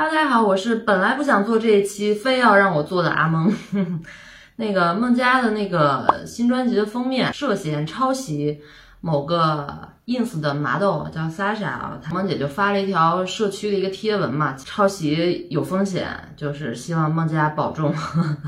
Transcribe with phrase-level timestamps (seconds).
[0.00, 3.52] 哈喽，大家好，我是本来不想做这一期，非要让我做的阿蒙。
[4.56, 8.62] 那个孟佳的那个新专辑的封面涉嫌抄袭
[9.02, 17.94] 某个 ins 的麻豆叫 Sasha 啊，孟姐就发了一条社区的一个贴文嘛，抄袭有风险，就是希望孟佳保重。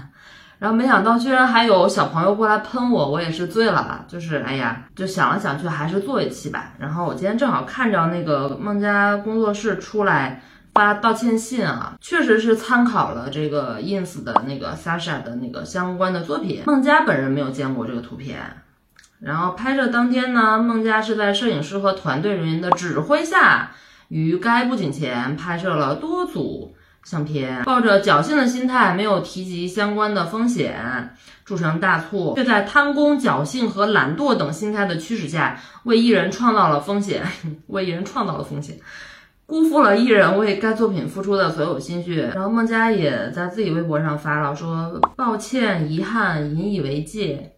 [0.58, 6.72] 然后没想到居然还有小朋友过来喷我，我也是醉了，就是哎呀，就想了想去，还是做一期吧。
[6.78, 10.42] 然后我今天正好看着那个孟佳工作室出来。
[10.74, 16.62] 发道歉信啊，确实是参考了这个 ins 的那个 Sasha 的那个相关的作品。
[16.66, 18.38] 孟佳本人没有见过这个图片，
[19.20, 23.72] 然后拍摄当天呢，孟佳是在摄影师和团队人员的指挥下，
[24.08, 37.22] 于该布景前拍摄了多组相片，抱着侥幸的心态，没有提及相关的风险，铸成大错，却在贪功、侥幸和懒惰等心态的驱使下，为艺人创造了风险，
[37.68, 38.78] 为艺人创造了风险。
[39.46, 47.52] 辜负了艺人为该作品付出的所有心血，然后孟佳也在自己微博上发了说抱歉、遗憾、引以为戒，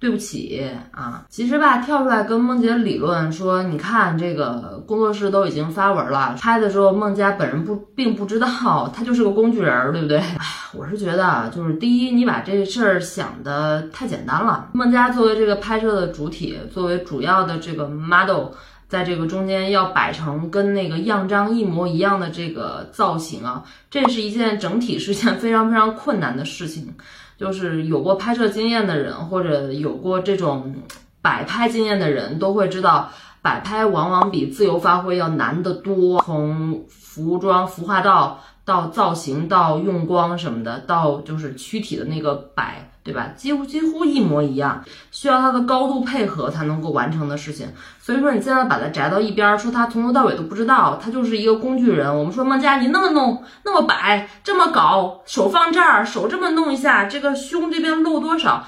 [0.00, 1.24] 对不起啊。
[1.28, 10.18] 其实吧，跳出来跟孟姐理论说，你看这个工作室都已经发文了，拍的时候孟佳本人不并不知道，他就是个工具人，对不对？
[10.18, 10.38] 哎，
[10.74, 14.70] 我是觉得就是第一，你把这事儿想的太简单了。
[14.72, 18.46] 孟佳作为这个拍摄的主体，作为主要的这个 model。
[18.88, 26.94] 在这个中间要摆成跟那个样张一模一样的这个造型啊，这是一件整体是件非常非常困难的事情。
[27.38, 30.74] 就是有过拍摄经验的人，或者有过这种
[31.20, 33.10] 摆拍经验的人，都会知道，
[33.42, 36.22] 摆拍往往比自由发挥要难得多。
[36.22, 42.90] 从服装服化道到造型到用光什么的，到就是躯体的那个摆。
[43.06, 43.28] 对吧？
[43.36, 47.68] 几乎几乎一模一样，需要它的高度配合才能够完成的事情。
[48.00, 52.12] 所以说，你现在把它摘到一边，说他从头到尾都不知道，他就是一个工具人。
[52.18, 58.64] 我们说孟佳，你那么弄，那么摆，这么搞，手放这儿，手这么弄一下，这个胸这边露多少，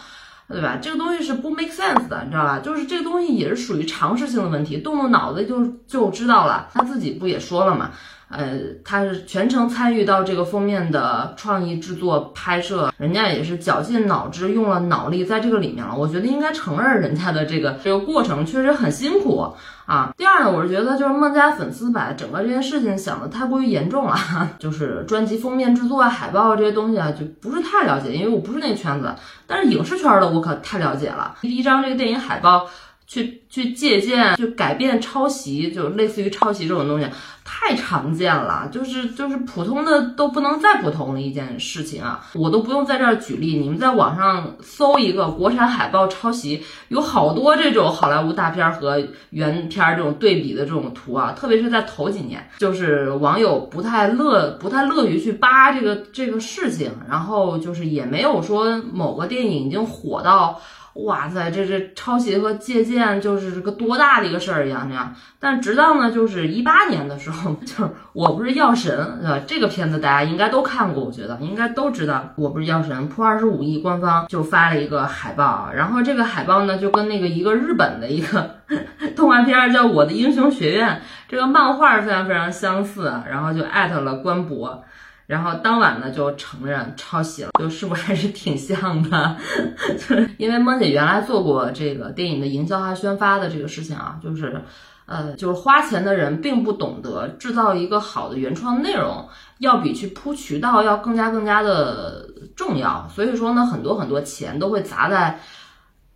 [0.46, 0.78] 对吧？
[0.80, 2.60] 这个东西是不 make sense 的，你知道吧？
[2.60, 6.68] 就是这个东西也是属于常识性的问题，动动脑子就就知道了。
[6.72, 7.90] 他自己不也说了吗？
[8.28, 15.96] 呃，他是全程参与到这个封面的创意制作、拍摄，人家也是绞尽脑汁，用了脑力在这个里面了。
[15.96, 19.50] 我觉得应该承认人家的这个这个过程确实很辛苦
[19.86, 20.12] 啊。
[20.16, 24.16] 第二呢，我是觉得就是孟佳粉丝把整个这件事情想的太过于严重了，
[24.60, 29.14] 就是专辑封面制作、海报这些东西啊，就不是太了解，因为我不是那个圈子。
[29.46, 32.68] 但是影视圈的我可太了解了，第一张这个电影海报。
[33.10, 37.06] 去去借鉴，去改变、抄袭，就类似于抄袭这种东西，
[37.50, 38.68] 太常见了。
[38.70, 42.20] 就是就是普通的都不能再普通的一件事情啊！
[42.34, 51.32] 我都不用在这儿举例，你们在网上搜一个国产海报抄袭，有好多这种好莱坞大片和原片这种对比的这种图啊。
[51.32, 60.60] 特别是在头几年，就是网友不太乐不太乐于去扒这个这个事情，然后就是也没有说某个电影已经火到。
[61.04, 65.14] 哇塞，这这抄袭和借鉴就是个多大的一个事儿一样这样。
[65.38, 69.40] 但直到呢，就是一八年的时候， 就是我不是药神，对吧？
[69.46, 72.32] 这个片子大家应该都看过，我觉得应该都知道。
[72.36, 78.56] 我不是药神，破二十五亿，官方就发了一个海报，然后这个海报呢，就跟那个一个日本的一个
[79.16, 80.88] 动画片叫《我的英雄学院》
[81.28, 84.84] 这个漫画非常非常相似，然后就艾特了官博。
[85.26, 89.36] 然后当晚呢就承认抄袭了，就是不是还是挺像的？
[90.38, 94.62] 因为梦姐原来做过这个电影的营销和宣发的这个事情啊，就是，
[95.08, 99.26] 呃，就是花钱的人并不懂得制造一个好的原创内容，
[99.58, 103.08] 要比去铺渠道要更加更加的重要。
[103.08, 105.40] 所以说呢，很多很多钱都会砸在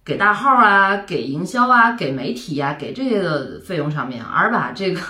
[0.04, 5.00] 给大号啊、给营销啊、给媒体呀、给这些的费用上面，而把这个。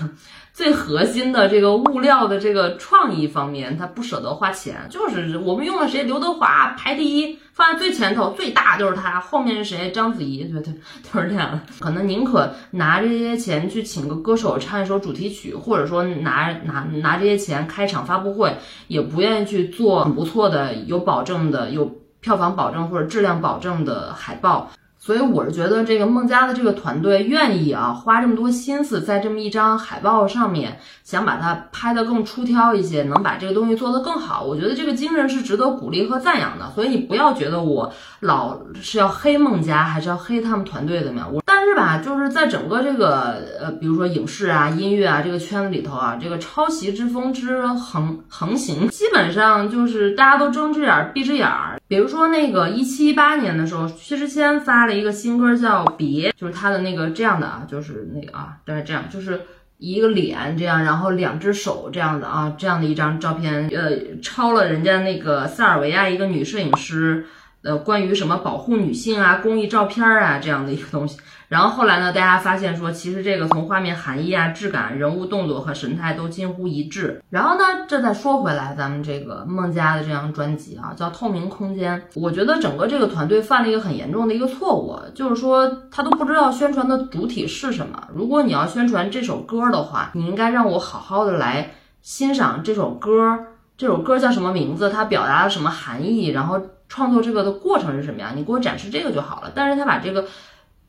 [0.63, 10.73] 最核心的这个物料的这个创意方面，他不舍得花钱，就是我们用了谁，刘德华排第一，放在最前头，最大就是他，后面是谁，章子怡，对对，
[11.13, 11.61] 都是这样。
[11.81, 18.57] 可能宁可拿这些钱去请个歌手唱一首主题曲，或者说拿拿拿这些钱开场发布会，
[18.87, 24.71] 也不愿意去做很不错的、有保证的、有票房保证或者质量保证的海报。
[25.05, 34.45] 所以我是觉得这个孟佳的这个团队愿意啊花这么多心思在这么一张海报上面，想把它拍得更出挑一些，能把这个东西做得更好。
[34.45, 36.71] 我觉得这个精神是值得鼓励和赞扬的。
[36.73, 41.29] 所以你不要觉得我老是要黑孟佳，还是要黑他们团队怎么样？
[41.33, 51.81] 我但是吧，就是在整个这个呃，比如说影视啊、音乐啊这个圈子里头啊，这个抄袭之风之横横行，基本上就是大家都睁只眼闭只眼儿。
[51.89, 59.41] 比如说那个一七一八年的时候，薛之谦发了一个新歌叫《别》，就是他的那个这样的啊，就是那个啊，大概这样，就是
[59.79, 67.27] 一个脸这样，然后两只手这样的啊，这样的一张照片，呃，抄了人家那个塞尔维亚一个女摄影师。
[67.63, 71.17] 呃，关于什么保护女性啊、公益照片啊这样的一个东西，
[71.49, 77.23] 然后后来呢，大家发现说，其实这个从画面含义啊、质感、人物动作和神态都近乎一致。
[77.31, 88.09] 然后呢，这再说回来，咱们这个孟佳的这张专辑啊，叫《透明空间》，我觉得整个这个团队犯了一个很严重的一个错误，就是说他都不知道宣传的主体是什么。
[88.13, 93.39] 如果你要宣传这首歌的话，你应该让我好好的来欣赏这首歌，
[93.77, 96.61] 这首歌叫什么名字，它表达了什么含义，然后。
[96.93, 98.33] 创作这个的过程是什么呀？
[98.37, 99.51] 你给我展示这个就好了。
[99.55, 100.29] 但是他把这个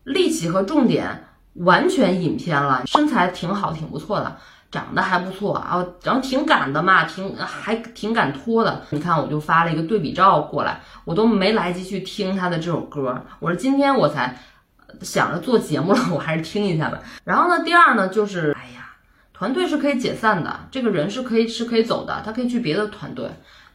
[0.04, 2.84] 力气和重点完全引偏了。
[2.86, 4.36] 身材挺好，挺不错的，
[4.70, 8.82] 长得还不错啊，然后挺敢的嘛，挺还挺敢脱的。
[8.90, 13.24] 你看，我就发了一个对比照过来，我都没来及去听他的这首歌。
[13.40, 14.38] 我说今天我才
[15.00, 17.00] 想着做节目了，我还是听一下吧。
[17.24, 18.90] 然后呢，第二呢，就是哎呀，
[19.32, 23.32] 团队是可以解散的，这个人是可以是可以走的，他可以去别的团队。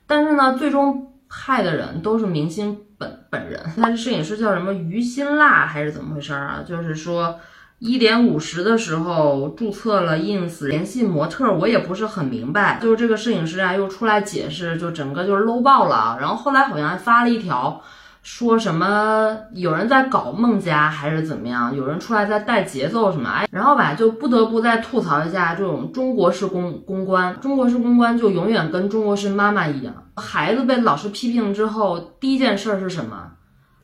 [0.07, 1.15] 但是呢，最终。
[1.29, 6.65] 害的人都是明星本本人，他的摄影师叫什么于心辣还是怎么回事啊？
[6.67, 7.39] 就是说
[7.79, 12.79] 一点五十的时候注册了 ins 联系模特，我也不是很明白。
[12.83, 16.17] 就是这个摄影师啊又出来解释，就整个就是搂爆了。
[16.21, 17.83] 然后后来好像还发了一条。
[18.31, 21.75] 说什么有人在搞孟佳还是怎么样？
[21.75, 23.29] 有人出来在带节奏什么？
[23.31, 27.41] 哎，然后吧，就不得不再吐槽一下这种中国式公公关。
[27.41, 33.31] 中国式公关就永远跟中国式妈妈一样，孩子被老师批评之后，第一件事是什么？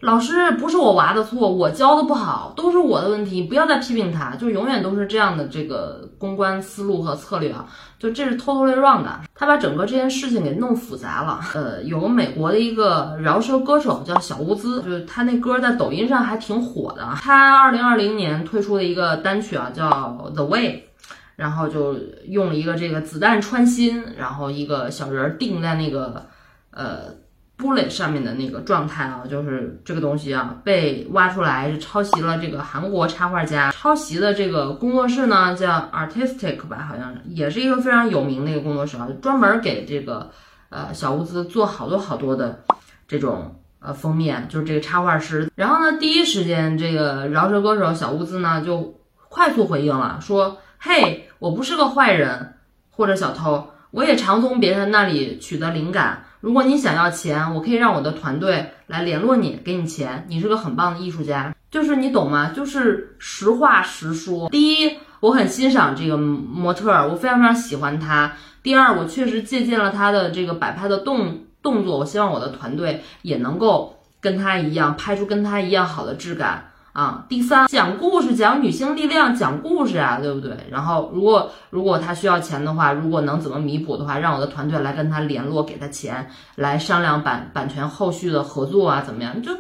[0.05, 7.67] 老师不是我娃的错，我教的不好，都是我的问题，不要再批评他，就永远都是这样的这个公关思路和策略啊，
[7.99, 11.41] 就这是 totally wrong 的，他把整个这件事情给弄复杂了。
[11.55, 19.89] 呃，有美国的一个饶舌歌手叫小乌兹，就是他那歌在抖音上还挺火的，他二零二零年推出的一个单曲啊叫
[20.35, 20.85] The Way，
[21.37, 21.97] 然后就
[22.27, 26.27] 用了一个这个子弹穿心，然后一个小人定在那个
[26.71, 27.24] 呃。
[27.57, 40.31] Bullet 上面的那个状态啊，就是这个东西啊，被挖出来是抄袭了这个韩国插画家抄袭的这个工作室呢，叫 Artistic 吧，好像也是一个非常有名的一个工作室啊，专门给这个
[40.69, 42.65] 呃小物资做好多好多的
[43.07, 45.49] 这种呃封面，就是这个插画师。
[45.55, 52.55] 然后呢，第一时间这个饶舌歌手小物资呢就快速回应了，说：“嘿，我不是个坏人
[52.91, 60.27] 或者小偷，我也常从别人那里取得灵感。”如果你想要钱，我可以让我的团队来联络你，给你钱。
[60.29, 62.53] 你是个很棒的艺术家，就是你懂吗？
[62.55, 64.51] 就是实话实说。
[64.51, 68.31] 第一，我很欣赏这个模特，我非常非常喜欢他。
[68.63, 76.73] 第二，我确实借鉴了他的这个摆拍的动动作，我希望我的团队也能够跟他一样，拍出跟他一样好的质感。
[76.95, 80.57] 啊，第三讲故事，讲女性力量，讲故事啊，对不对？
[80.71, 89.43] 然后如果如果他需要钱的话，如果能怎么弥补的话，让我的团队来跟他联络，给他钱，来商量版版权后续的合作啊，怎么样？
[89.43, 89.51] 就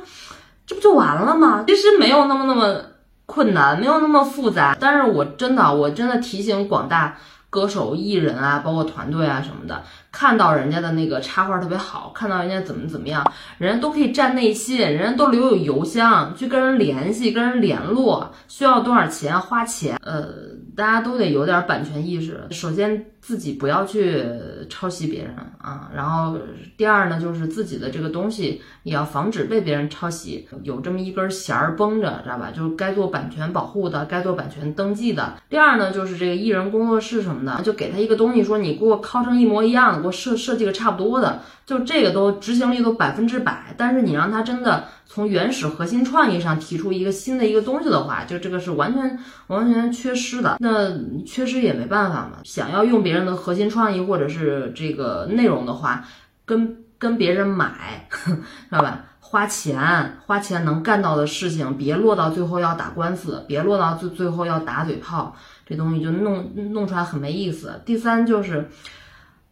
[0.65, 1.65] 这不就完了吗？
[1.67, 2.81] 其实没有那么那么
[3.27, 4.77] 困难，没有那么复杂。
[4.79, 7.17] 但是我真的，我真的提醒广大。
[7.51, 9.85] 歌手、艺人啊，包括团队啊什么的，
[10.17, 13.29] 看到人家的那个插画特别好，看到人家怎么怎么样，
[13.59, 20.29] 人家都可以占内信，人家都留有邮箱去跟人联系、跟人联络，需要多少钱花钱，呃，
[20.77, 22.47] 大家都得有点版权意识。
[22.53, 24.25] 首先自己不要去
[24.69, 26.39] 抄袭别人啊，然后
[26.77, 32.53] 第二呢，就是自己的这个东西也要防止被别人抄袭，有这么一根弦儿绷着，知道吧？
[32.55, 35.35] 就是该做版权保护的，该做版权登记的。
[35.51, 37.63] 第二呢，就是这个艺人工作室什么的。
[37.65, 43.75] 就给他一个东西，说你给我拷成一模一样的，我设设计个差不多的，就这个都执行力都百分之百。
[43.77, 49.19] 但是你让他真的从原始核心创意上提出一个新的一个东西的话，就这个是完全
[49.49, 50.57] 完全缺失的。
[50.61, 50.93] 那
[51.25, 56.05] 缺失也没办法嘛，想要用别人的核心创意或者是这个内容的话，
[56.45, 58.37] 跟跟别人买， 知
[58.71, 59.07] 道吧？
[59.21, 65.35] 花钱花钱能干到的事情，别落到最后要打官司，别落到最最后要打嘴炮。
[65.67, 67.81] 这东西就弄弄出来很没意思。
[67.87, 68.69] 第三就是，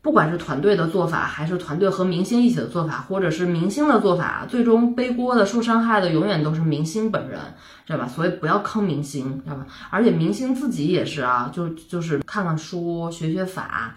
[0.03, 7.39] 不管是团队的做法，还是团队和明星一起的做法，或者是明星的做法，最终背锅的、受伤害的永远都是明星本人，
[7.87, 8.09] 知道吧？
[8.09, 9.65] 所以不要坑明星，知道吧？
[9.91, 13.95] 而且明星自己也是啊，就就是看看书，学学法。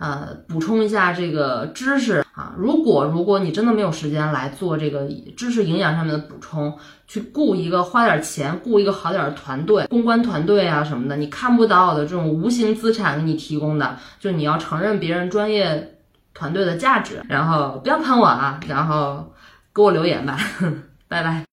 [0.00, 6.74] 呃，补充一下这个知识啊，如果如果你真的没有时间来做这个知识营养上面的补充，
[7.06, 15.98] 去雇一个花点钱雇一个好点的团队，公关团队啊什么的，你看不到的这种无形资产给你提供的，就你要承认别人专业
[16.32, 19.30] 团队的价值，然后不要喷我啊，然后
[19.74, 20.38] 给我留言吧，
[21.08, 21.44] 拜拜。